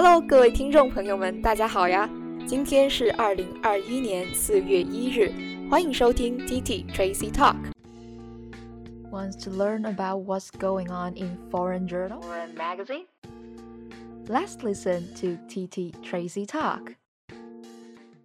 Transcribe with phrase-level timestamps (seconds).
[0.00, 2.08] Hello，各位听众朋友们，大家好呀！
[2.46, 5.32] 今天是二零二一年四月一日，
[5.68, 7.56] 欢迎收听 TT Tracy Talk。
[9.10, 13.06] Wants to learn about what's going on in foreign journal or magazine?
[14.28, 16.94] Let's listen to TT Tracy Talk.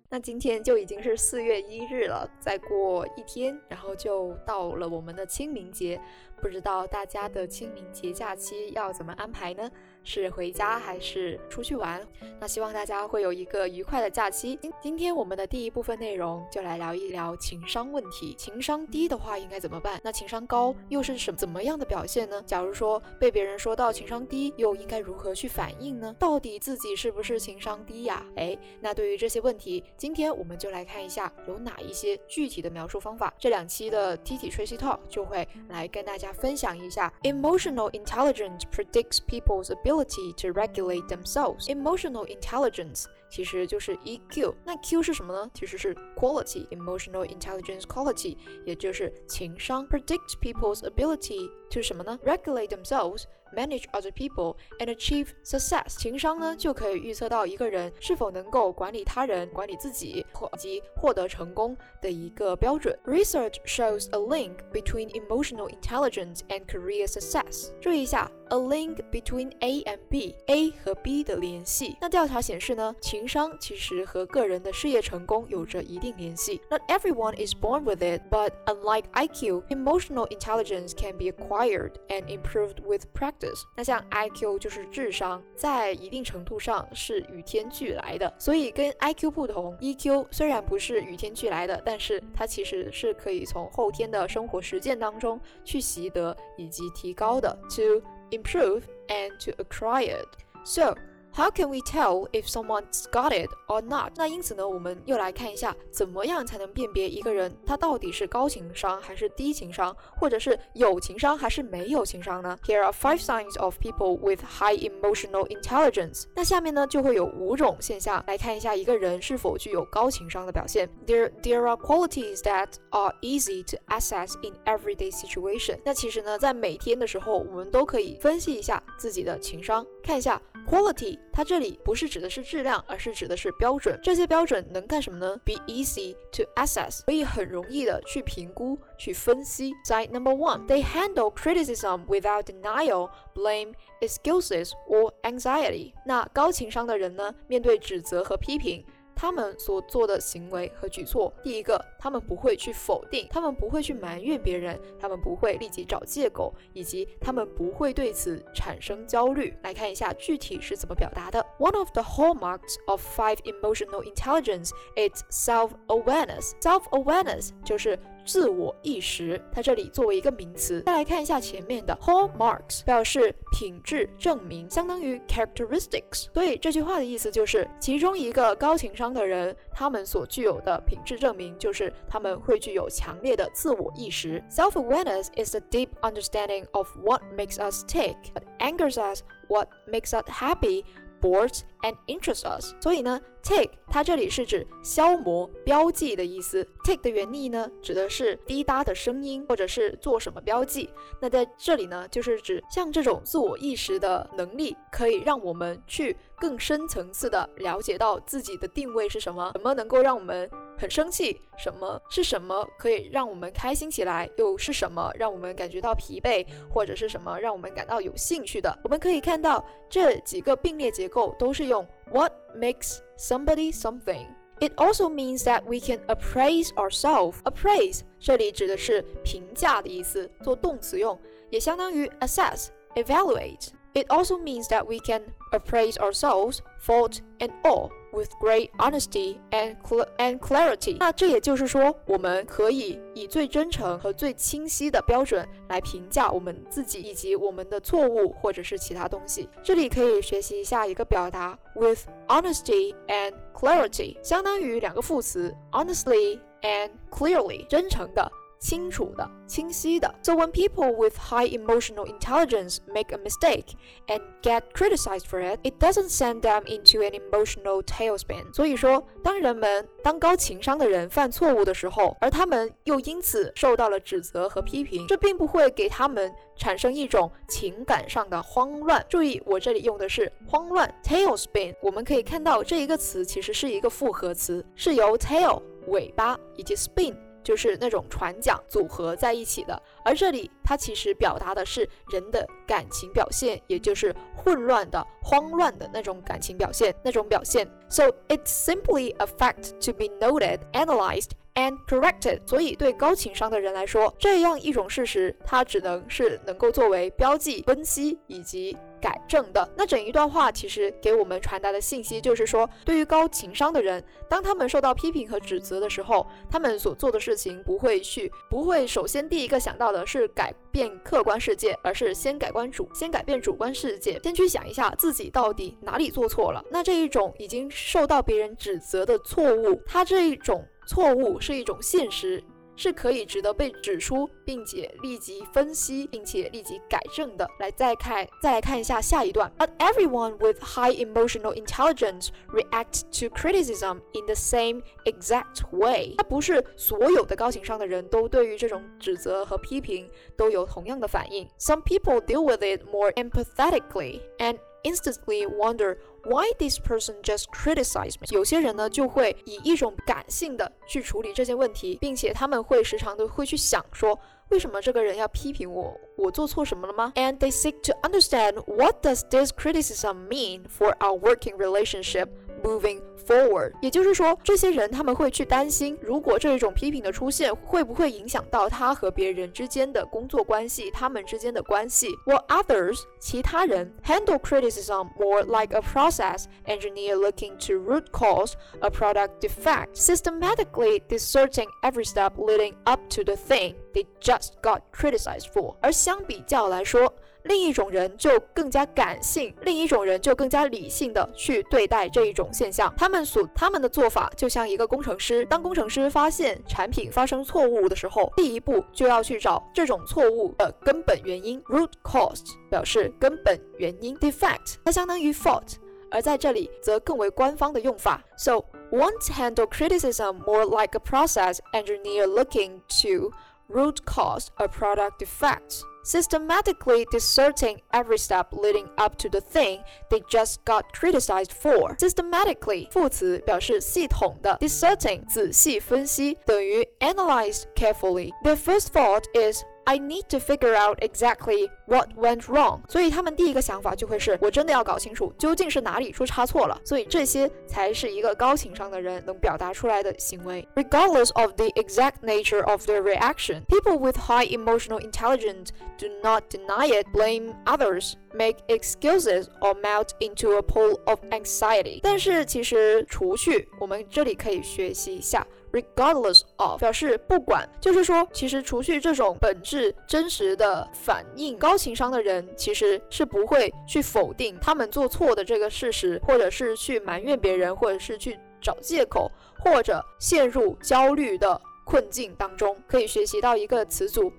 [0.09, 5.99] 那今天就已经是四月一日了，再过一天，然后就到了我们的清明节。
[6.39, 9.67] 不知道大家的清明节假期要怎么安排呢？
[10.03, 12.05] 是回家还是出去玩？
[12.39, 14.59] 那希望大家会有一个愉快的假期。
[14.61, 18.35] 今今天我们的第一部分内容就来聊一聊情商问题。
[18.37, 19.99] 情商低的话应该怎么办？
[20.03, 22.41] 那情商高又是什怎么样的表现呢？
[22.45, 26.13] 假如说被别人说到情商低，又应该如何去反应呢？
[26.19, 28.25] 到底自己是不是情商低呀？
[28.35, 33.33] 哎，那对于这些问题，今天我们就来看一下有哪一些具体的描述方法。
[33.39, 36.33] 这两期的 T T Tracy Talk 就会来跟大家。
[36.33, 41.66] 分享一下，emotional intelligence predicts people's ability to regulate themselves.
[41.68, 45.50] Emotional intelligence 其实就是 EQ，那 Q 是什么呢？
[45.54, 49.86] 其实是 quality，emotional intelligence quality，也就是情商。
[49.88, 52.18] Predict people's ability to 什么呢？
[52.24, 55.98] Regulate themselves。manage other people and achieve success。
[55.98, 62.94] 情商呢，就可以预测到一个人是否能够管理他人、管理自己，以及获得成功的一个标准。
[63.06, 67.70] Research shows a link between emotional intelligence and career success。
[67.80, 68.30] 注意一下。
[68.50, 71.98] A link between A and B，A 和 B 的联系。
[72.00, 76.58] 那调查显示呢，情商其实和个人的事业成功有着一定联系。
[76.70, 81.61] Not everyone is born with it, but unlike IQ, emotional intelligence can be acquired
[82.09, 83.63] And improved with practice。
[83.75, 88.33] 那像 IQ 就是智商，在一定程度上是与天俱来的。
[88.37, 97.57] 所以跟 IQ 不同，EQ 虽然不是与天俱来的，但是它其实是可以从后天的生活实践当中去习得以及提高的。
[97.75, 100.27] To improve and to acquire it.
[100.65, 100.95] So
[101.35, 104.11] How can we tell if someone's got it or not？
[104.15, 116.25] 那因此呢，我们又来看一下，怎么样才能辨别一个人他到底是高情商还是低情商，或者是有情商还是没有情商呢？Here are five signs of people with high emotional intelligence。
[116.35, 120.87] 那下面呢，就会有五种现象来看一下一个人是否具有高情商的表现。
[121.07, 125.79] There there are qualities that are easy to assess in everyday situation。
[125.83, 130.41] 那其实呢，在每天的时候，我们都可以分析一下自己的情商，看一下。
[130.65, 133.99] Quality，它这里不是指的是质量，而是指的是标准。
[134.01, 139.73] 这些标准能干什么呢？Be easy to assess，可以很容易的去评估、去分析。
[139.85, 145.91] Side number one，they handle criticism without denial, blame, excuses or anxiety。
[146.05, 148.85] 那高情商的人呢，面对指责和批评。
[149.15, 159.55] 他们所做的行为和举措，第一个，他们不会去否定，他们不会去埋怨别人，他们不会立即找借口，以及他们不会对此产生焦虑。
[159.63, 161.45] 来看一下具体是怎么表达的。
[161.59, 166.51] One of the hallmarks of five emotional intelligence is self-awareness.
[166.61, 167.99] Self-awareness 就是。
[168.25, 170.81] 自我意识，它这里作为一个名词。
[170.81, 176.27] 再来看一下前面的 hallmarks，表示品质证明，相当于 characteristics。
[176.33, 184.43] 所以这句话的意思就是，其中一个高情商的人，他们所具有的品质证明，就是他们会具有强烈的自我意识。
[184.49, 190.27] Self-awareness is a deep understanding of what makes us tick, what angers us, what makes us
[190.27, 190.83] happy.
[191.21, 196.65] Boards and interests us，所以呢 Take，它这里是指消磨、标记的意思。
[196.85, 200.89] Take 的原意呢，指的是滴答的声音，或者是做什么标记。
[201.19, 210.49] 那在这里呢，就是指像这种自我意识的能力，可以让我们去更深层次的了解到自己的定位是什么，什么能够让我们。
[210.75, 214.27] 很生气，什么是什么可以让我们开心起来？
[214.37, 218.75] 又是什么让我们感觉到疲惫，或者是什么让我们感到有兴趣的？
[218.83, 227.36] 我们可以看到这几个并列结构都是用 what makes somebody something。It also means that we can appraise ourselves.
[227.44, 231.18] Appraise 这里指的是评价的意思，做动词用，
[231.50, 235.22] 也相当于 assess、evaluate。It also means that we can
[235.52, 237.90] appraise ourselves, fault and all.
[238.13, 239.75] With great honesty and
[240.19, 249.49] and clarity，那这也就是说，我们可以以最真诚和最清晰的标准来评价我们自己以及我们的错误或者是其他东西。
[249.63, 258.31] 这里可以学习一下一个表达，with honesty and clarity，相当于两个副词，honestly and clearly，真诚的。
[258.63, 260.15] 清楚的、清晰的。
[260.23, 263.73] So when people with high emotional intelligence make a mistake
[264.07, 268.53] and get criticized for it, it doesn't send them into an emotional tailspin.
[268.53, 279.05] 所以说，当人们当高情商的人犯错误的时候，而他们又因此受到了指责和批评，这并不会给他们产生一种情感上的慌乱。
[279.09, 281.75] 注意，我这里用的是慌乱 tailspin。
[281.81, 287.13] 我们可以看到这一个词其实是一个复合词，是由 tail 尾巴以及 spin。
[287.43, 297.67] 就是那种船桨组合在一起的，而这里它其实表达的是人的感情表现，也就是混乱的、慌乱的那种感情表现，那种表现。
[297.89, 301.31] So it's simply a fact to be noted, analyzed.
[301.55, 302.39] And corrected。
[302.47, 309.69] 所以对高情商的人来说，这样一种事实，它只能是能够作为标记、分析以及改正的。
[309.75, 326.63] 那整一段话其实给我们传达的信息就是说，对于高情商的人，当他们受到批评和指责的时候，他们所做的事情不会去，不会首先第一个想到的是改变客观世界，而是先改观主，先改变主观世界，先去想一下自己到底哪里做错了。
[326.71, 330.65] 那这一种已经受到别人指责的错误，它这一种。
[330.85, 332.43] 错误是一种现实，
[332.75, 337.47] 是可以值得被指出，并且立即分析，并且立即改正的。
[337.59, 339.51] 来，再看，再来看一下下一段。
[339.57, 346.15] But everyone with high emotional intelligence reacts to criticism in the same exact way。
[346.17, 351.47] 它不是所有的高情商的人都对于这种指责和批评都有同样的反应。
[351.59, 358.27] Some people deal with it more empathetically and instantly wonder why this person just criticized me。
[358.29, 364.17] 有些人呢就会以一种感性的去处理这些问题，并且他们会时常的会去想说，
[364.49, 365.99] 为什么这个人要批评我？
[366.16, 367.12] 我做错什么了吗？
[367.14, 372.28] And they seek to understand what does this criticism mean for our working relationship
[372.62, 373.74] moving forward。
[373.80, 382.08] 也就是说，这些人他们会去担心，如果这一种批评的出现，会不会影响到他和别人之间的工作关系，他们之间的关系？
[382.26, 389.94] While others，其他人 handle criticism more like a process engineer looking to root cause a product defect,
[389.94, 395.76] systematically discerning every step leading up to the thing they just got criticized for。
[395.80, 397.13] 而 相比较来说，
[397.43, 402.93] 另一种人就更加感性，另一种人就更加理性的去对待这一种现象。
[402.97, 411.61] 他们所他们的做法就像一个工程师，当工程师发现产品发生错误的时候，第一步就要去找这种错误的根本原因。
[411.69, 415.75] Root cause 表示根本原因，defect 它相当于 fault，
[416.11, 418.21] 而在这里则更为官方的用法。
[418.37, 423.31] So want handle criticism more like a process engineer looking to
[423.69, 429.80] root cause a product defect systematically discerning every step leading up to the thing
[430.10, 431.94] they just got criticized for.
[431.98, 438.32] Systematically 副词表示系统的，discerning 仔细分析等于 analyze carefully.
[438.42, 442.80] The first thought is I need to figure out exactly what went wrong。
[442.90, 446.78] 所以他们第一个想法就会是我真的要搞清楚究竟是哪里出差错了。
[446.84, 450.68] 所以这些才是一个高情商的人能表达出来的行为。
[450.74, 456.86] Regardless of the exact nature of their reaction, people with high emotional intelligence do not deny
[456.88, 462.00] it, blame others, make excuses, or melt into a pool of anxiety。
[462.02, 465.46] 但是其实除去我们这里可以学习一下。
[465.73, 479.29] Regardless of 表示不管，就是说，其实除去这种本质真实的反应，高情商的人其实是不会去否定他们做错的这个事实，或者是去埋怨别人，或者是去找借口，
[479.59, 482.77] 或者陷入焦虑的困境当中。
[482.87, 484.31] 可以学习到一个词组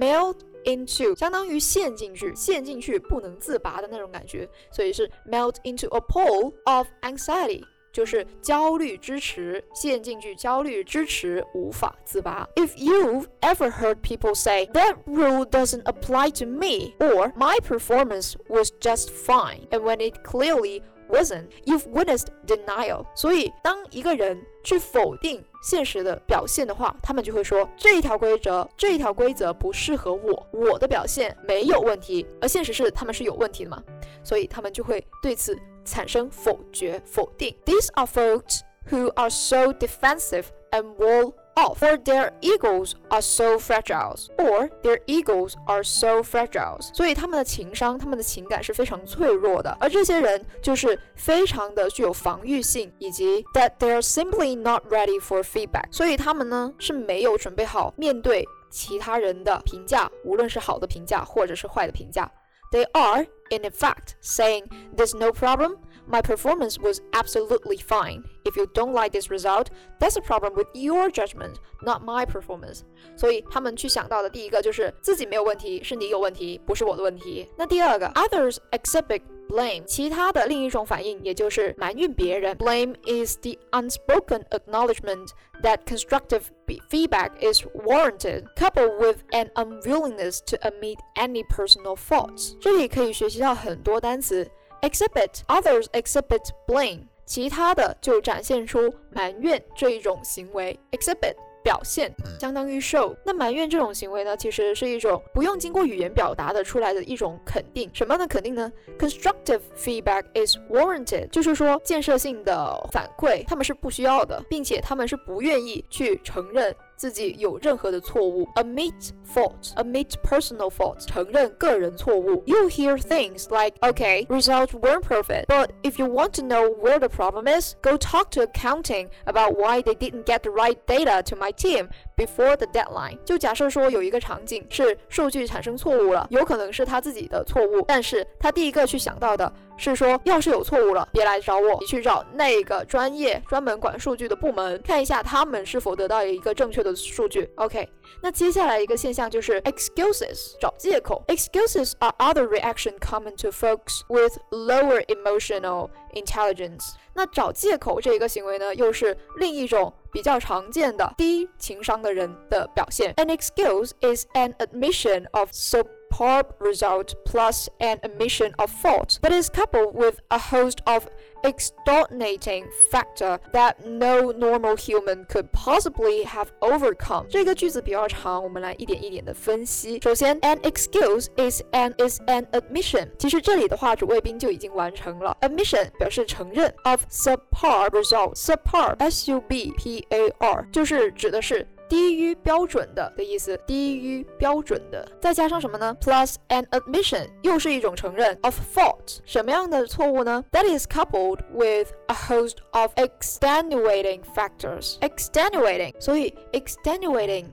[0.00, 7.62] ，melt into，相当于陷进去，陷进去不能自拔的那种感觉，所以是 melt into a pool of anxiety。
[7.98, 12.48] 就是焦虑支持，陷进去焦虑支持无法自拔。
[12.54, 18.70] If you've ever heard people say that rule doesn't apply to me or my performance was
[18.80, 23.04] just fine, and when it clearly wasn't, you've witnessed denial.
[23.16, 32.24] 所以，当一个人去否定现实的表现的话，他们就会说这一条规则，这一条规则不适合我，我的表现没有问题。
[32.40, 33.82] 而现实是他们是有问题的嘛，
[34.22, 37.55] 所以他们就会对此产生否决、否定。
[37.65, 44.15] These are folks who are so defensive and wall off, or their egos are so fragile,
[44.37, 46.81] or their egos are so fragile。
[46.93, 55.85] 所以他们的情商、他们的情感是非常脆弱的，而这些人就是非常的具有防御性，以及 that they are simply not ready for feedback。
[55.91, 62.29] 所以他们呢是没有准备好面对其他人的评价，无论是好的评价或者是坏的评价。
[62.71, 65.76] They are, in effect saying there's no problem
[66.07, 68.23] My performance was absolutely fine.
[68.43, 69.67] If you don't like this result,
[69.99, 72.81] that's a problem with your judgment, not my performance.
[73.15, 77.49] 所以他们去想到的第一个就是自己没有问题，是你有问题，不是我的问题。
[77.57, 82.57] 那第二个，others exhibit blame，其他的另一种反应，也就是埋怨别人。
[82.57, 85.29] Blame is the unspoken acknowledgement
[85.61, 86.43] that constructive
[86.89, 92.57] feedback is warranted, coupled with an unwillingness to admit any personal faults。
[92.59, 94.49] 这里可以学习到很多单词。
[94.82, 100.78] Exhibit others exhibit blame，其他的就展现出埋怨这一种行为。
[100.92, 103.14] Exhibit 表现相当于 show。
[103.26, 107.90] 那埋怨这种行为呢，其实是一种不用经过语言表达的出来的一种肯定。
[107.92, 116.74] 什么样的肯定呢？Constructive feedback is warranted，就是说建设性的反馈他们是不需要的，并且他们是不愿意去承认。
[116.97, 122.43] 自己有任何的错误，admit fault, admit personal fault，承认个人错误。
[122.45, 127.09] You hear things like, okay, results weren't perfect, but if you want to know where the
[127.09, 131.35] problem is, go talk to accounting about why they didn't get the right data to
[131.35, 133.17] my team before the deadline。
[133.25, 147.48] 就假设说有一个场景是数据产生错误了，有可能是他自己的错误，但是他第一个去想到的 是说，要是有错误了，别来找我，你去找那个专业专门管数据的部门，看一下他们是否得到一个正确的数据。
[147.54, 147.88] OK，
[148.20, 151.22] 那接下来一个现象就是 excuses，找借口。
[151.28, 156.94] Excuses are other reaction common to folks with lower emotional intelligence。
[157.14, 163.12] 那找借口这一个行为呢，又是另一种比较常见的低情商的人的表现。
[163.14, 169.49] An excuse is an admission of so poor result plus an admission of fault that is
[169.49, 171.07] coupled with a host of
[171.43, 177.25] extenuating factor that no normal human could possibly have overcome。
[177.29, 179.99] 这个句子比较长，我们来一点一点的分析。
[180.01, 183.09] 首先，an excuse is an is an admission。
[183.17, 185.35] 其实这里的话，主谓宾就已经完成了。
[185.41, 195.95] admission 表示承认 of subpar result。subpar s u b p a r 就是指的是 低于标准的的意思，低于标准的，再加上什么呢？
[196.01, 200.43] Plus an admission，又是一种承认 of fault，什么样的错误呢？
[200.51, 207.45] That is coupled with a host of extenuating factors。extenuating，所以 extenuating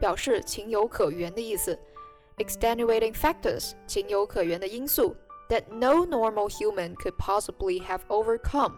[0.00, 1.78] 表示情有可原的意思。
[2.38, 5.16] extenuating factors，情有可原的因素，
[5.48, 8.72] that no normal human could possibly have overcome。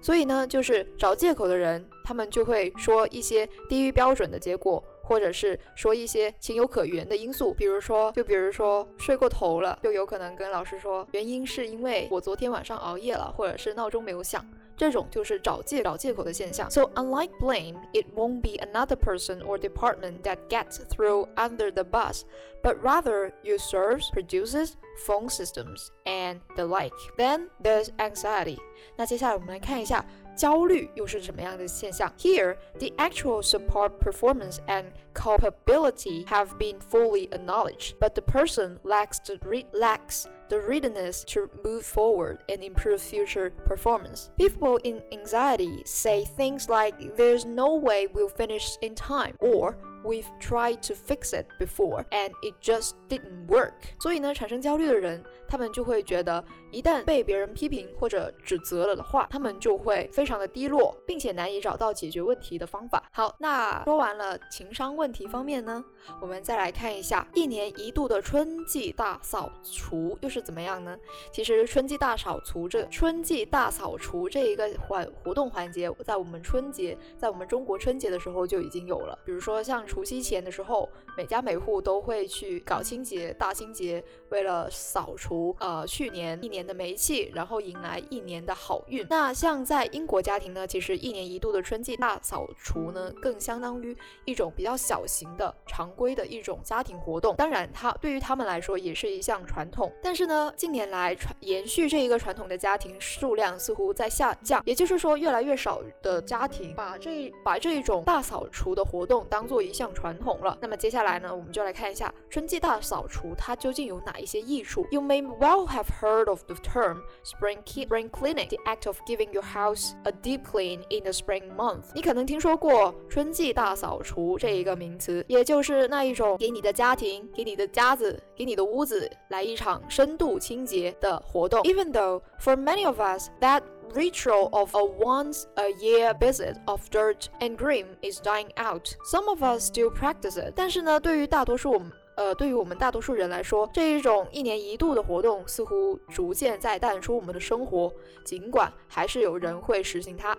[0.00, 14.44] 所以呢，就是找借口的人，他们就会说一些低于标准的结果，或者是说一些情有可原的因素，比如说，就比如说睡过头了，就有可能跟老师说，原因是因为我昨天晚上熬夜了，或者是闹钟没有响。
[14.79, 16.69] 这种就是找借找借口的现象。
[16.69, 22.23] So unlike blame, it won't be another person or department that gets thrown under the bus,
[22.61, 24.73] but rather users, producers,
[25.05, 26.93] phone systems, and the like.
[27.17, 28.57] Then there's anxiety.
[28.97, 30.05] 那接下来我们来看一下
[30.39, 32.11] 焦虑又是什么样的现象？
[32.17, 39.37] Here, the actual support performance and culpability have been fully acknowledged, but the person lacks the
[39.71, 44.29] lacks the readiness to move forward and improve future performance.
[44.37, 50.29] People in anxiety say things like, There's no way we'll finish in time, or We've
[50.39, 53.73] tried to fix it before, and it just didn't work.
[53.99, 63.02] 所以呢，产生焦虑的人， 他们就会觉得，一旦被别人批评或者指责了的话，他们就会非常的低落，并且难以找到解决问题的方法。
[63.12, 65.84] 好，那说完了情商问题方面呢，
[66.22, 70.96] 我们再来看一下一年一度的春季大扫除又是怎么样呢？
[71.32, 79.84] 其实春季大扫除这春季大扫除这一个环活动环节，在我们春节，在我们中国春节的时候就已经有了，比如说像。
[79.90, 89.04] 除夕前的时候，每家每户都会去搞清洁、大清洁，为了扫除呃去年一年的霉气，然后迎来一年的好运。
[89.10, 97.34] 那像在英国家庭呢，其实一年一度的春季大扫除呢，更相当于一种比较小型的、常规的一种家庭活动。
[97.34, 99.90] 当然，它对于他们来说也是一项传统。
[100.00, 109.70] 但是呢，近年来传延续这一个传统的家庭数量似乎在下降，也就是说，越来越少的家庭把这把这一种大扫除的活动当做一。
[109.80, 110.58] 项传统了。
[110.60, 114.86] 那么接下来呢，我们就来看一下春季大扫除它究竟有哪一些益处。
[114.90, 119.43] You may well have heard of the term spring spring cleaning, the act of giving your
[119.43, 121.85] house a deep clean in the spring month。
[121.93, 131.61] 你可能听说过春季大扫除这一个名词，也就是那一种给你的家庭、给你的家子、给你的屋子来一场深度清洁的活动。
[131.63, 133.61] Even though for many of us that
[133.93, 138.89] ritual of a once a year visit of dirt and grime is dying out.
[139.05, 140.53] Some of us still practice it.
[140.55, 141.89] 但是呢，对于大多数我们
[142.20, 147.90] 呃，对于我们大多数人来说，这一种一年一度的活动似乎逐渐在淡出我们的生活，
[148.26, 150.36] 尽管还是有人会实行它。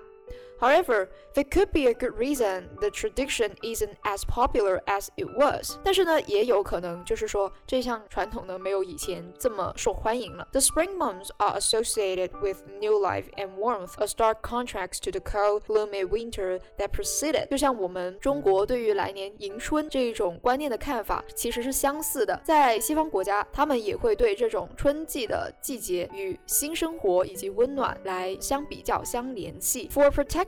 [0.60, 5.76] However, there could be a good reason the tradition isn't as popular as it was.
[5.84, 10.48] 但是呢，也有可能就是说这项传统呢没有以前这么受欢迎了。
[10.52, 15.64] The spring months are associated with new life and warmth, a stark contrast to the cold,
[15.66, 17.48] gloomy winter that preceded.
[17.48, 22.40] 就像我们中国对于来年迎春这一种观念的看法其实是相似的。
[22.42, 29.90] 在西方国家，他们也会对这种春季的季节与新生活以及温暖来相比较相联系。
[29.92, 30.46] For protection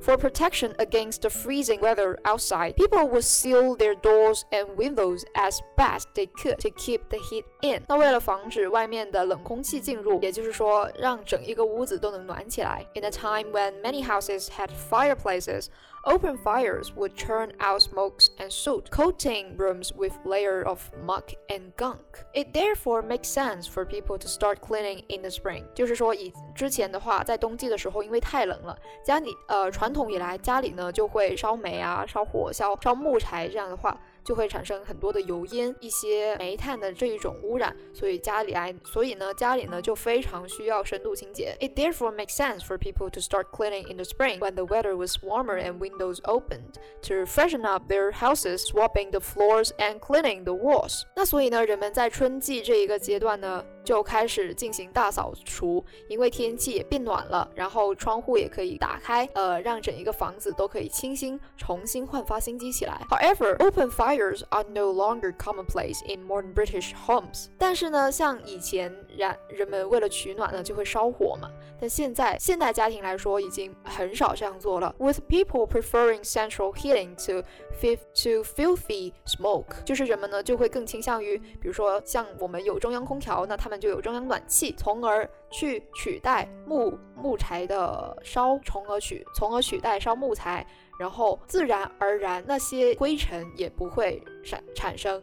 [0.00, 5.60] for protection against the freezing weather outside, people would seal their doors and windows as
[5.76, 7.82] best they could to keep the heat in.
[7.88, 12.86] 那为了防止外面的冷空气进入，也就是说让整一个屋子都能暖起来。
[12.94, 15.66] In a time when many houses had fireplaces,
[16.08, 21.72] Open fires would churn out smokes and soot, coating rooms with layer of muck and
[21.76, 21.98] gunk.
[22.32, 25.64] It therefore makes sense for people to start cleaning in the spring.
[25.74, 34.00] 就是说，以之前的话，在冬季的时候，因为太冷了，家里呃传统以来家里呢就会烧煤啊、烧火、烧烧木柴这样的话。
[34.23, 41.55] 就会产生很多的油烟，一些煤炭的这一种污染，所以家里来，所以呢，家里呢就非常需要深度清洁。
[41.59, 45.17] It therefore makes sense for people to start cleaning in the spring when the weather was
[45.23, 50.53] warmer and windows opened to freshen up their houses, swapping the floors and cleaning the
[50.53, 51.03] walls。
[51.15, 53.63] 那所以呢，人们在春季这一个阶段呢。
[53.83, 63.01] 就开始进行大扫除，因为天气也变暖了，然后窗户也可以打开，呃，让整一个房子都可以清新，重新焕发新机起来。
[63.09, 67.47] However, open fire fires are no longer commonplace in modern British homes。
[67.57, 71.49] 但是呢，像以前人人们为了取暖呢，就会烧火嘛。
[71.79, 74.93] 但现在现代家庭来说，已经很少这样做了。
[74.99, 77.43] With people preferring central heating to
[77.79, 90.65] fifth to filthy smoke，就是人们呢就会更倾向于，比如说像我们有中央空调，那他们就有中央暖气，从而去取代木木柴的烧，从而取从而取代烧木材。
[91.01, 94.23] 然后自然而然那些灰尘也不会。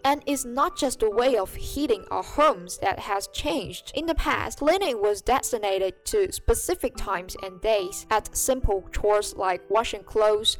[0.04, 3.92] And it's not just the way of heating our homes that has changed.
[3.94, 9.62] In the past, cleaning was designated to specific times and days at simple chores like
[9.70, 10.58] washing clothes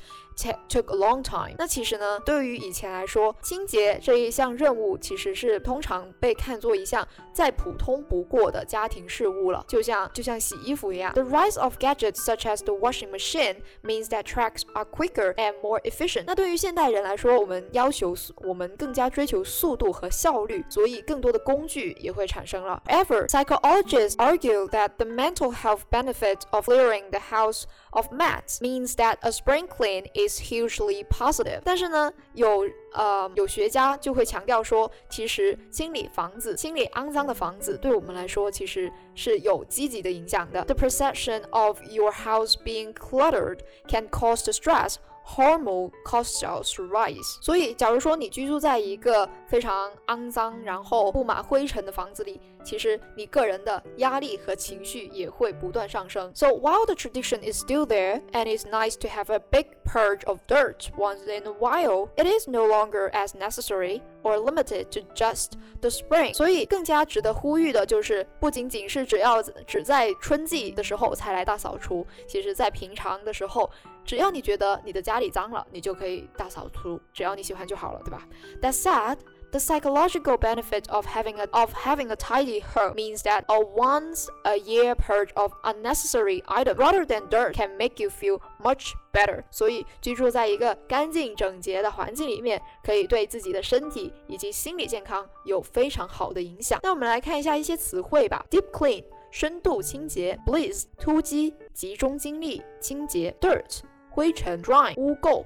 [0.68, 1.56] took a long time。
[1.58, 11.14] 那其实呢，对于以前来说，清洁这一项任务其实是通常被看作一项再普通不过的家庭事务了，就像就像洗衣服一样。
[11.14, 15.82] The rise of gadgets such as the washing machine means that tracks are quicker and more
[15.82, 16.24] efficient。
[16.26, 18.16] 那对于现代人来说，我们要求
[18.48, 22.82] 我们更加追求速度和效率，所以更多的工具也会产生了。
[22.88, 29.18] However, psychologists argue that the mental health benefit of clearing the house of mats means that
[29.22, 31.62] a spring clean is is hugely positive。
[31.64, 40.64] 但是呢，有呃有学家就会强调说，其实清理房子、清理肮脏的房子，对我们来说其实是有积极的影响的。
[40.66, 44.96] The perception of your house being cluttered can cause stress
[45.28, 47.38] hormone cortisols rise。
[47.42, 56.30] 所以，假如说你居住在一个非常肮脏，然后布满灰尘的房子里，其实你个人的压力和情绪也会不断上升。
[56.36, 60.40] So while the tradition is still there and it's nice to have a big purge of
[60.48, 65.54] dirt once in a while, it is no longer as necessary or limited to just
[65.80, 66.34] the spring。
[66.34, 73.70] 所以更加值得呼吁的就是，不仅仅是只要只在春季的时候才来大扫除，其实在平常的时候。
[74.09, 78.27] 只要你觉得你的家里脏了，你就可以大扫除，只要你喜欢就好了，对吧
[78.63, 79.19] ？That said,
[79.51, 84.29] the psychological benefit of having a of having a tidy home means that a once
[84.45, 89.45] a year purge of unnecessary items rather than dirt can make you feel much better.
[89.51, 96.81] 所以居住在一个干净整洁的环境里面，可以对自己的身体以及心理健康有非常好的影响。
[96.83, 105.44] 那我们来看一下一些词汇吧：deep clean 深度清洁，blaze 突击集中精力清洁，dirt 灰尘 （grime）、污垢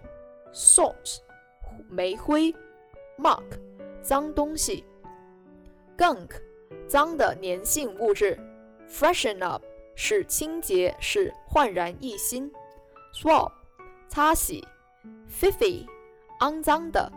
[0.53, 1.19] （salt）、
[1.89, 2.53] 煤灰
[3.17, 3.43] （muck）、
[4.01, 4.84] 脏东西
[5.97, 6.32] （gunk）、
[6.88, 8.38] 脏的粘性物质
[8.89, 9.63] （freshen up）
[9.95, 12.51] 使清洁，使焕然一新
[13.13, 13.51] （swab）、
[14.10, 14.67] 擦洗
[15.30, 15.86] （filthy）、
[16.41, 17.12] 肮脏的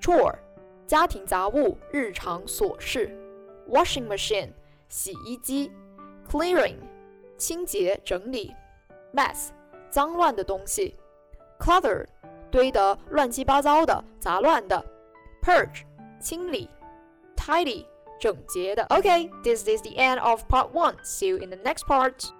[0.00, 0.38] （chore）、
[0.86, 3.10] 家庭杂物、日常琐事
[3.68, 4.52] （washing machine）、
[4.88, 5.72] 洗衣机
[6.28, 6.76] （clearing）、
[7.36, 8.54] 清洁整理
[9.12, 9.50] （mess）。
[9.90, 10.94] 脏乱的东西，
[11.58, 12.06] clutter，
[12.50, 14.82] 堆得乱七八糟的、杂乱的；
[15.42, 15.84] purge，
[16.20, 16.68] 清理；
[17.36, 17.86] tidy，
[18.20, 18.84] 整洁的。
[18.90, 20.96] Okay, this is the end of part one.
[21.04, 22.30] See you in the next part.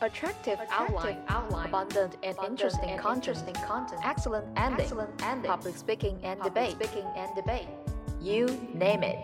[0.00, 5.50] Attractive, outline, outline, abundant and abundant interesting, and content, interesting content, excellent ending, excellent ending,
[5.50, 7.66] public speaking and public debate, speaking and debate.
[8.20, 9.18] You name it.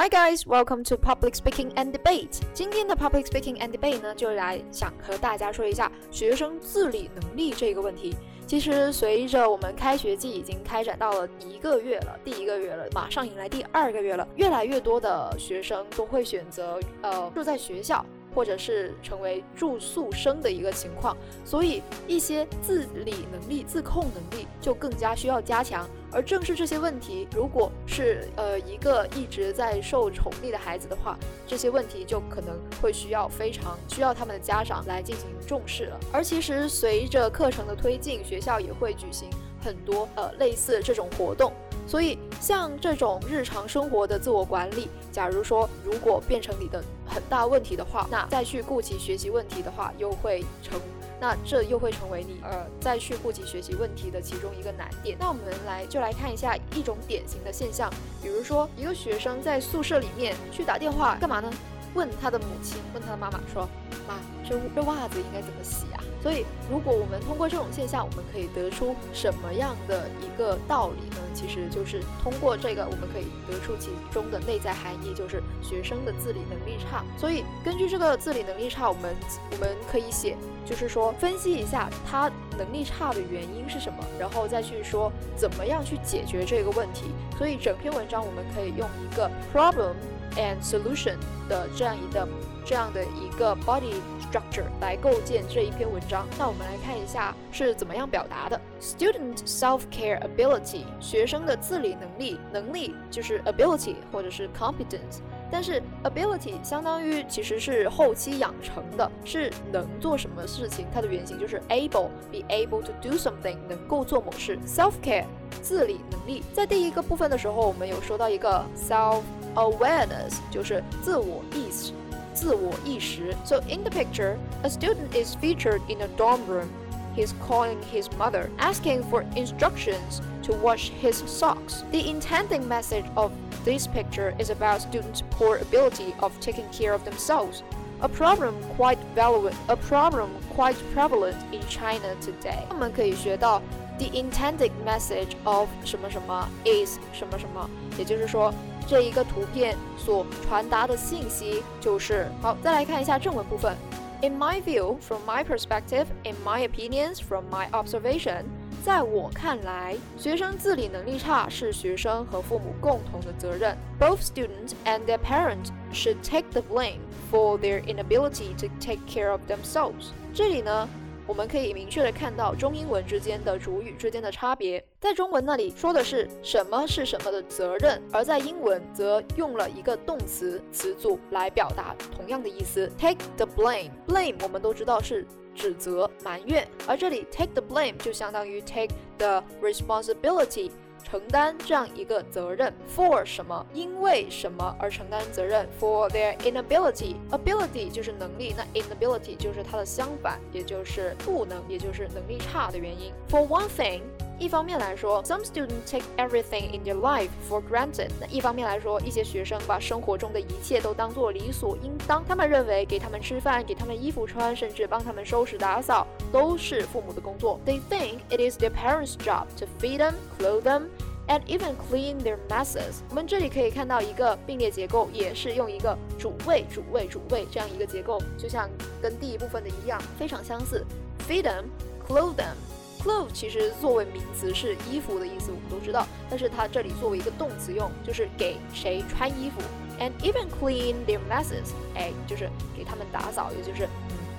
[0.00, 2.40] Hi guys, welcome to Public Speaking and Debate.
[2.54, 8.16] 今天的 Public Speaking and Debate 呢，就来想和大家说一下学生自理能力这个问题。
[8.46, 18.02] 其实随着我们开学季已经开展到了一个月了，第一个月了，马上迎来第二个月了，越来越多的学生都会选择呃住在学校。
[18.34, 25.88] 或者是成为住宿生的一个情况，所以一些自理能力、自控能力就更加需要加强。
[26.12, 31.16] 而正是这些问题，如果是呃一个一直在受宠溺的孩子的话，
[31.46, 36.00] 这些问题就可能会需要非常需要他们的家长来进行重视了。
[36.12, 39.30] 而其实随着课程的推进，学校也会举行
[39.64, 41.52] 很多呃类似这种活动。
[41.86, 46.82] 所以，像这种日常生活的自我管理，假如说如果变成你的
[47.12, 50.80] 很大问题的话，那再去顾及学习问题的话，又会成，
[51.20, 55.16] 那这又会成为你呃再去顾及学习问题的其中一个难点。
[55.18, 57.92] 那我们来就来看一下一种典型的现象，
[58.22, 61.50] 比如说一个学生在宿舍里面去打电话干嘛呢？
[61.92, 63.68] 问他的母亲，问他的妈妈说
[64.06, 64.14] ：“妈，
[64.48, 71.16] 这这袜子应该怎么洗啊？”所以，如果我们通过这种现象，我们可以得出什么样的一个道理呢？
[71.32, 77.02] 其实就是通过这个，我们可以得出其中的内在含义，就是学生的自理能力差。
[77.16, 79.14] 所以，根据这个自理能力差，我们
[79.52, 87.06] 我们可以写，就是说分析一下他能力差的原因是什么，然后再去说怎么样去解决这个问题。
[87.38, 89.94] 所以，整篇文章我们可以用一个 problem
[90.36, 91.16] and solution
[91.48, 92.28] 的这样一个
[92.64, 93.94] 这样的一个 body。
[94.30, 96.24] structure 来构建这一篇文章。
[96.38, 98.60] 那我们来看一下是怎么样表达的。
[98.80, 105.18] Student self-care ability，学生的自理能力，能力就是 ability 或者是 competence。
[105.50, 114.56] 但是 ability 相当于其实是后期养成的，是能做什么事情，它的原型就是 able，be able to do something，能够做某事。
[114.64, 115.24] self-care
[115.60, 119.22] 自理能力，在第一个部分的时候，我们有说到一个 self
[119.55, 121.93] self-awareness，就是自我意识。
[122.33, 123.33] 自我意识.
[123.45, 126.67] So in the picture, a student is featured in a dorm room.
[127.15, 131.83] He's calling his mother, asking for instructions to wash his socks.
[131.91, 133.31] The intended message of
[133.63, 137.63] this picture is about students' poor ability of taking care of themselves,
[138.01, 142.65] a problem quite prevalent, a problem quite prevalent in China today.
[142.69, 143.61] 我们可以学到
[143.99, 148.53] the intended message of 什么什么 is 什么什么，也就是说。
[148.87, 152.55] 这一个图片所传达的信息就是好。
[152.61, 153.75] 再来看一下正文部分。
[154.21, 158.43] In my view, from my perspective, in my opinions, from my observation，
[158.83, 163.75] 在我看来，学生自理能力差是学生和父母共同的责任。
[163.99, 166.99] Both students and their parents should take the blame
[167.31, 170.11] for their inability to take care of themselves。
[170.31, 170.87] 这里呢？
[171.30, 182.90] 我们可以明确的看到中英文之间的主语之间的差别，在中文那里说的是什么是什么的责任，而在英文则用了一个动词词组来表达同样的意思。
[182.98, 190.72] Take the blame，blame 我们都知道是指责、埋怨，而这里 take the blame 就相当于 take the responsibility。
[191.10, 203.12] 承担这样一个责任，for 什么，因为什么而承担责任，for their inability，ability 就是能力，那 inability 就是它的相反，也就是不能，也就是能力差的原因。
[203.28, 204.02] For one thing。
[204.40, 208.08] 一方面来说，some students take everything in their life for granted。
[208.18, 212.24] 那一方面来说，一些学生把生活中的一切都当做理所应当。
[212.26, 217.60] 他们认为给他们吃饭、给他们衣服穿，甚至帮他们收拾打扫，都是父母的工作。
[217.66, 220.84] They think it is their parents' job to feed them, clothe them.
[221.28, 223.02] And even clean their messes。
[223.10, 228.68] 我们这里可以看到一个并列结构，也是用一个主谓、主谓、主谓这样一个结构，就像
[229.02, 230.84] 跟第一部分的一样，非常相似。
[231.28, 231.66] Feed them,
[232.08, 232.54] clothe them。
[233.02, 236.06] Clothe 其实作为名词是衣服的意思，我们都知道。
[236.28, 239.60] 但是它这里作为一个动词用，就是给谁穿衣服。
[239.98, 243.88] And even clean their messes，哎，就是给他们打扫，也就是，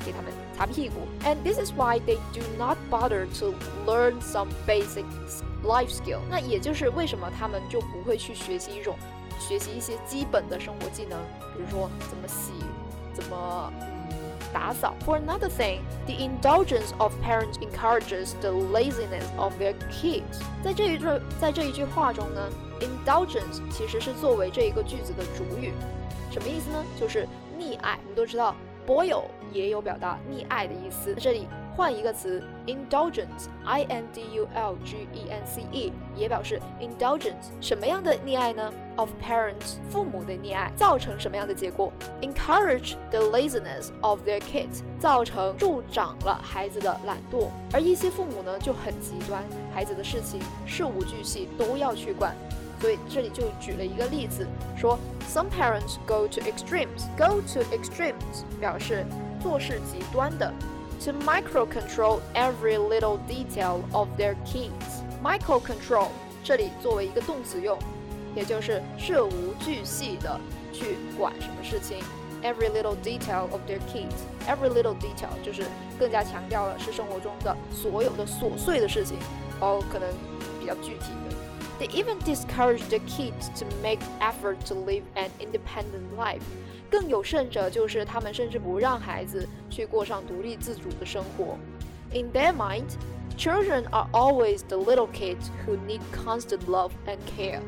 [0.05, 1.07] 给他们擦屁股。
[1.23, 3.53] And this is why they do not bother to
[3.85, 5.05] learn some basic
[5.63, 6.19] life skill。
[6.29, 8.95] 那也就是为什么他们就不会去学习一种，
[9.39, 11.19] 学习一些基本的生活技能，
[11.55, 12.51] 比如说怎么洗，
[13.13, 13.73] 怎么。
[14.53, 14.95] 打扫。
[15.05, 20.41] For another thing, the indulgence of parents encourages the laziness of their kids。
[20.63, 21.05] 在这一句
[21.39, 25.73] 在这一句话中呢，indulgence 其实是作为这一个句子的主语，
[26.31, 26.83] 什么意思呢？
[26.99, 27.27] 就是
[27.59, 27.97] 溺爱。
[28.03, 28.55] 我们都知道
[28.87, 31.15] boil 也有表达溺爱的意思。
[31.15, 43.89] 这里换一个词，indulgence，i n d u l g e n c e，也表示 indulgence 什么样的溺爱呢？of parents 父母的溺爱造成什么样的结果？encourage the laziness
[44.01, 47.47] of their kids 造成助长了孩子的懒惰。
[47.71, 49.41] 而一些父母呢就很极端，
[49.73, 52.35] 孩子的事情事无巨细都要去管。
[52.81, 57.05] 所以这里就举了一个例子，说 some parents go to extremes。
[57.15, 59.05] go to extremes 表示
[59.41, 60.51] 做事极端的。
[61.03, 65.01] To micro control every little detail of their kids。
[65.23, 66.09] micro control
[66.43, 67.77] 这里作为一个动词用，
[68.35, 70.39] 也就是事无巨细的
[70.71, 71.97] 去管什么事情。
[72.43, 74.13] every little detail of their kids。
[74.47, 75.63] every little detail 就是
[75.99, 79.17] 更加强调了是生活中的所有的琐碎的事情，
[79.59, 80.07] 哦，可能
[80.59, 81.50] 比较具体的。
[81.80, 86.42] They even discourage the kids to make effort to live an independent life。
[86.90, 91.58] 更有甚者，就是他们甚至不让孩子去过上独立自主的生活。
[92.12, 92.96] In their mind,
[93.36, 97.60] children are always the little kids who need constant love and care。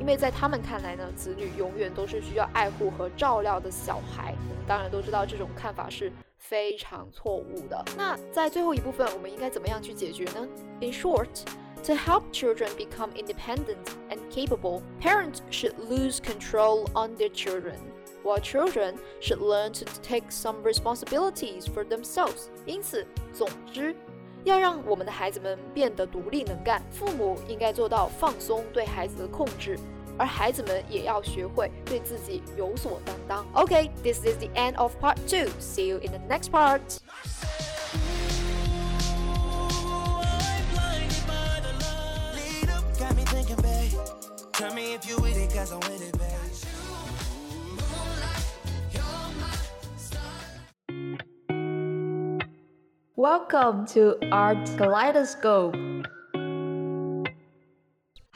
[0.00, 4.34] 因为在他们看来呢，子女永远都是需要爱护和照料的小孩。
[4.50, 7.84] 我们当然都知道这种看法是非常错误的。
[7.96, 10.48] 那在最后一部分，我们应该怎么样去解决呢？
[10.80, 11.28] In short。
[11.84, 17.76] to help children become independent and capable, parents should lose control on their children,
[18.22, 22.48] while children should learn to take some responsibilities for themselves.
[22.64, 23.94] 因此，总之，
[24.44, 29.78] 要让我们的孩子们变得独立能干，父母应该做到放松对孩子的控制，
[30.16, 33.44] 而孩子们也要学会对自己有所担当。
[33.54, 35.50] Okay, this is the end of part two.
[35.60, 36.80] See you in the next part.
[45.01, 46.29] If you with it, cause I'm with it, babe.
[53.15, 55.75] Welcome to Art Kaleidoscope.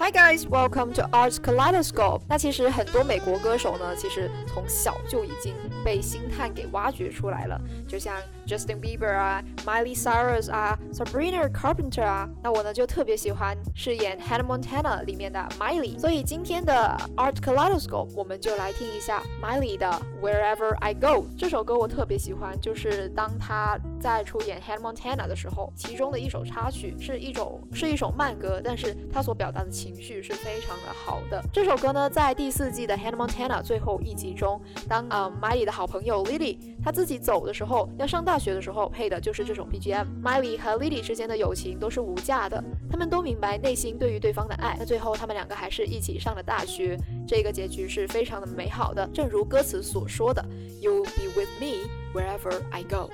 [0.04, 2.24] Hi guys, welcome to Arts Kaleidoscope。
[2.28, 8.14] 那其实很多美国歌手呢，其实从小就已经被星探给挖掘出来了，就像
[8.46, 12.30] Justin Bieber 啊，Miley Cyrus 啊，Sabrina Carpenter 啊。
[12.44, 15.98] 那我呢就特别喜欢饰演 Hannah Montana 里面的 Miley。
[15.98, 19.90] 所以今天的 Art Kaleidoscope，我们就来听一下 Miley 的
[20.22, 31.42] Wherever I Go 这首歌，我特别喜欢，就是当她在出演 Hannah Montana 的时候，其中的一首插曲是一种是一首慢歌，但是她所表达的情情绪是非常的好的。
[31.54, 40.06] 这首歌呢，在第四季的 Hannah Montana 最后一集中，当呃 Miley 的好朋友 Lily 她自己走的时候，要上大学的时候，配的就是这种 BGM。
[40.24, 44.76] Miley 和 Lily 之间的友情都是无价的，他们都明白内心对于对方的爱。
[44.80, 49.08] 那最后他们两个还是一起上了大学，这个结局是非常的美好的。
[49.14, 50.44] 正如歌词所说的
[50.82, 53.10] ，You'll be with me wherever I go。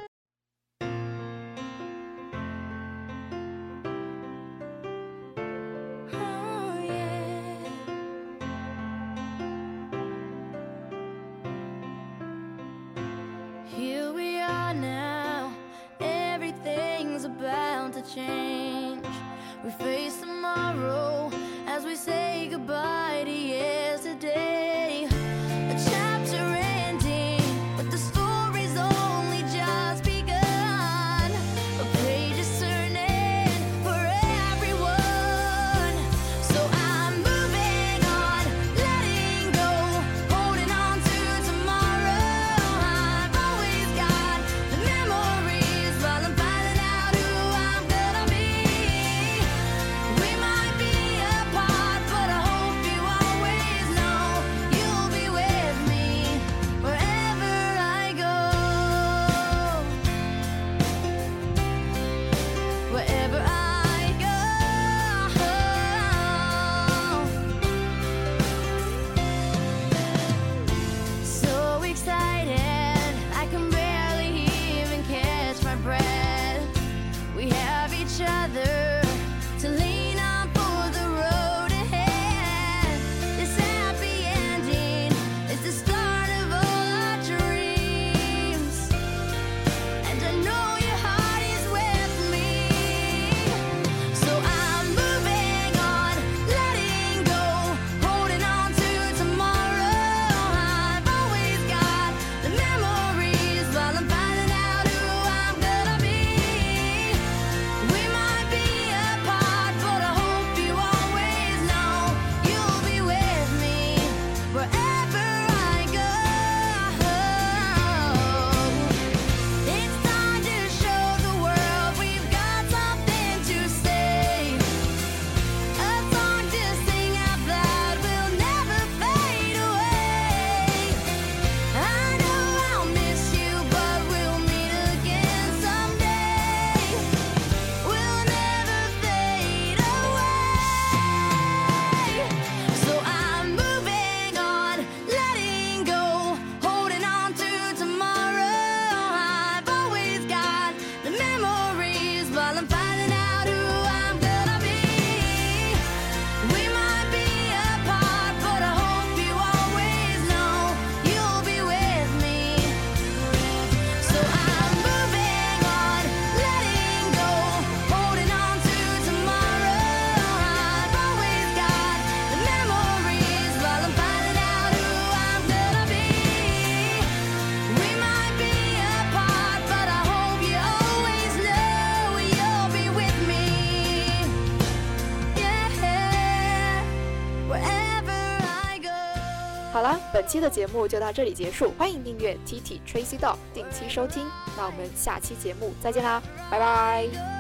[190.30, 194.28] 期的节目就到这里结束，欢迎订阅 T T Tracy Dog，定期收听。
[194.56, 197.38] 那我们下期节目再见啦，拜拜。